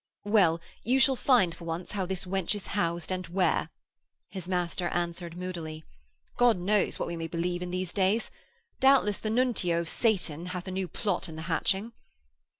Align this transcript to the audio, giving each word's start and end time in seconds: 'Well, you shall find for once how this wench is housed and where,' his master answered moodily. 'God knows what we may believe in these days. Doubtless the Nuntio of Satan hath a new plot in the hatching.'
'Well, 0.23 0.59
you 0.81 0.99
shall 0.99 1.15
find 1.15 1.53
for 1.53 1.65
once 1.65 1.91
how 1.91 2.07
this 2.07 2.25
wench 2.25 2.55
is 2.55 2.65
housed 2.73 3.11
and 3.11 3.27
where,' 3.27 3.69
his 4.29 4.49
master 4.49 4.87
answered 4.87 5.37
moodily. 5.37 5.83
'God 6.37 6.57
knows 6.57 6.97
what 6.97 7.07
we 7.07 7.15
may 7.15 7.27
believe 7.27 7.61
in 7.61 7.69
these 7.69 7.93
days. 7.93 8.31
Doubtless 8.79 9.19
the 9.19 9.29
Nuntio 9.29 9.79
of 9.79 9.87
Satan 9.89 10.47
hath 10.47 10.67
a 10.67 10.71
new 10.71 10.87
plot 10.87 11.29
in 11.29 11.35
the 11.35 11.43
hatching.' 11.43 11.93